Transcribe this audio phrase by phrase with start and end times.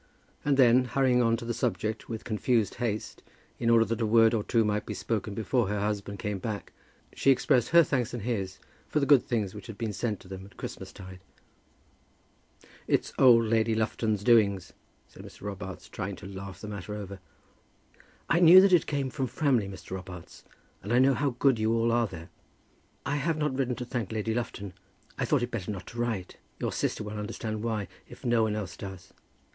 [0.43, 3.21] And then, hurrying on to the subject with confused haste,
[3.59, 6.73] in order that a word or two might be spoken before her husband came back,
[7.13, 10.27] she expressed her thanks and his for the good things which had been sent to
[10.27, 11.19] them at Christmas tide.
[12.87, 14.73] "It's old Lady Lufton's doings,"
[15.07, 15.41] said Mr.
[15.43, 17.19] Robarts, trying to laugh the matter over.
[18.27, 19.91] "I knew that it came from Framley, Mr.
[19.91, 20.43] Robarts,
[20.81, 22.31] and I know how good you all are there.
[23.05, 24.73] I have not written to thank Lady Lufton.
[25.19, 26.37] I thought it better not to write.
[26.57, 29.13] Your sister will understand why, if no one else does.